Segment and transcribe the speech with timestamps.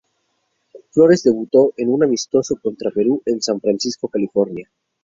[0.89, 4.67] Flores debutó en un amistoso contra Perú en San Francisco, California.